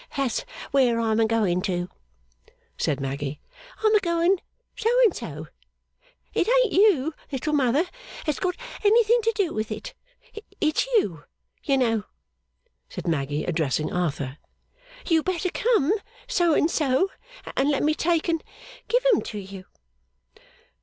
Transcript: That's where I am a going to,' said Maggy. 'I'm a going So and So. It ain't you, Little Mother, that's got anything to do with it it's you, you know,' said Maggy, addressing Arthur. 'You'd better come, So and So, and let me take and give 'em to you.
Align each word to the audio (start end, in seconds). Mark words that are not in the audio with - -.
That's 0.17 0.45
where 0.71 0.99
I 0.99 1.11
am 1.11 1.19
a 1.19 1.27
going 1.27 1.61
to,' 1.61 1.87
said 2.75 2.99
Maggy. 2.99 3.39
'I'm 3.83 3.93
a 3.93 3.99
going 3.99 4.41
So 4.75 4.89
and 5.03 5.15
So. 5.15 5.45
It 6.33 6.49
ain't 6.49 6.73
you, 6.73 7.13
Little 7.31 7.53
Mother, 7.53 7.83
that's 8.25 8.39
got 8.39 8.57
anything 8.83 9.21
to 9.21 9.31
do 9.35 9.53
with 9.53 9.71
it 9.71 9.93
it's 10.59 10.87
you, 10.95 11.25
you 11.63 11.77
know,' 11.77 12.05
said 12.89 13.07
Maggy, 13.07 13.43
addressing 13.45 13.93
Arthur. 13.93 14.39
'You'd 15.07 15.25
better 15.25 15.51
come, 15.51 15.93
So 16.27 16.55
and 16.55 16.71
So, 16.71 17.11
and 17.55 17.69
let 17.69 17.83
me 17.83 17.93
take 17.93 18.27
and 18.27 18.43
give 18.87 19.05
'em 19.13 19.21
to 19.21 19.37
you. 19.37 19.65